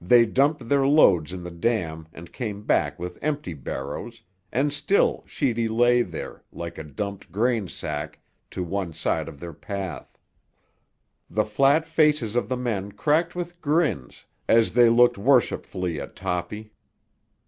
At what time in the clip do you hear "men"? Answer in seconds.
12.56-12.90